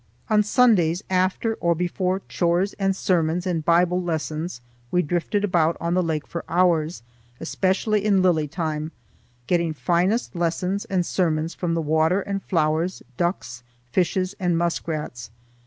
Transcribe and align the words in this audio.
On 0.31 0.41
Sundays, 0.41 1.03
after 1.11 1.53
or 1.61 1.75
before 1.75 2.23
chores 2.27 2.73
and 2.79 2.95
sermons 2.95 3.45
and 3.45 3.63
Bible 3.63 4.01
lessons, 4.01 4.59
we 4.89 5.03
drifted 5.03 5.43
about 5.43 5.77
on 5.79 5.93
the 5.93 6.01
lake 6.01 6.25
for 6.25 6.43
hours, 6.49 7.03
especially 7.39 8.03
in 8.03 8.23
lily 8.23 8.47
time, 8.47 8.91
getting 9.45 9.75
finest 9.75 10.35
lessons 10.35 10.85
and 10.85 11.05
sermons 11.05 11.53
from 11.53 11.75
the 11.75 11.83
water 11.83 12.21
and 12.21 12.41
flowers, 12.41 13.03
ducks, 13.15 13.61
fishes, 13.91 14.33
and 14.39 14.57
muskrats. 14.57 15.29